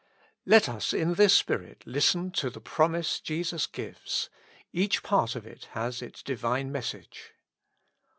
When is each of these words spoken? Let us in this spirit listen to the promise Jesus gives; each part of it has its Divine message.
Let 0.47 0.67
us 0.67 0.93
in 0.93 1.13
this 1.13 1.35
spirit 1.35 1.83
listen 1.85 2.31
to 2.31 2.49
the 2.49 2.59
promise 2.59 3.19
Jesus 3.19 3.67
gives; 3.67 4.31
each 4.73 5.03
part 5.03 5.35
of 5.35 5.45
it 5.45 5.65
has 5.73 6.01
its 6.01 6.23
Divine 6.23 6.71
message. 6.71 7.33